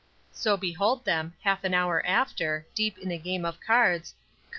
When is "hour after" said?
1.75-2.65